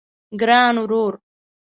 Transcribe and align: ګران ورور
ګران 0.39 0.75
ورور 0.81 1.13